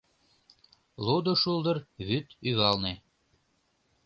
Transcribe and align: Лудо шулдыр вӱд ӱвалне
Лудо 1.05 1.33
шулдыр 1.41 1.77
вӱд 2.07 2.27
ӱвалне 2.49 2.93